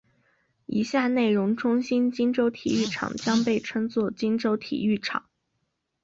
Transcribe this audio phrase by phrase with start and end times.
[0.65, 5.29] 以下内容中新金州体育场将被称作金州体育场。